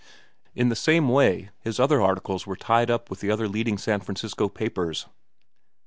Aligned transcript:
In 0.55 0.69
the 0.69 0.75
same 0.75 1.09
way 1.09 1.51
his 1.59 1.79
other 1.79 2.01
articles 2.01 2.47
were 2.47 2.55
tied 2.55 2.89
up 2.89 3.11
with 3.11 3.19
the 3.19 3.29
other 3.29 3.47
leading 3.47 3.77
San 3.77 3.99
Francisco 4.01 4.49
papers. 4.49 5.05